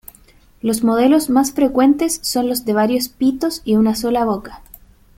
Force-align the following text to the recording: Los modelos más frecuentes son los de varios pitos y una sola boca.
Los 0.63 0.83
modelos 0.83 1.29
más 1.29 1.51
frecuentes 1.53 2.19
son 2.23 2.49
los 2.49 2.65
de 2.65 2.73
varios 2.73 3.07
pitos 3.07 3.61
y 3.65 3.75
una 3.75 3.93
sola 3.93 4.25
boca. 4.25 4.63